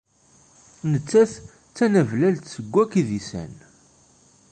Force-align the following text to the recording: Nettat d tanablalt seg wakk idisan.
Nettat 0.91 1.33
d 1.41 1.43
tanablalt 1.75 2.43
seg 2.53 2.65
wakk 2.73 2.93
idisan. 3.01 3.53